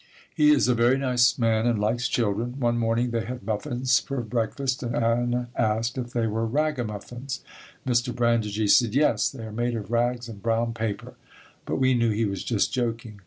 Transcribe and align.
He 0.33 0.49
is 0.49 0.67
a 0.67 0.73
very 0.73 0.97
nice 0.97 1.37
man 1.37 1.67
and 1.67 1.77
likes 1.77 2.07
children. 2.07 2.59
One 2.59 2.79
morning 2.79 3.11
they 3.11 3.23
had 3.23 3.43
muffins 3.45 3.99
for 3.99 4.19
breakfast 4.21 4.81
and 4.81 4.95
Anna 4.95 5.49
asked 5.55 5.95
if 5.95 6.11
they 6.11 6.25
were 6.25 6.47
ragamuffins. 6.47 7.41
Mr. 7.85 8.11
Brandigee 8.11 8.67
said, 8.67 8.95
"Yes, 8.95 9.29
they 9.29 9.43
are 9.43 9.51
made 9.51 9.75
of 9.75 9.91
rags 9.91 10.27
and 10.27 10.41
brown 10.41 10.73
paper," 10.73 11.13
but 11.67 11.75
we 11.75 11.93
knew 11.93 12.09
he 12.09 12.25
was 12.25 12.43
just 12.43 12.73
joking. 12.73 13.19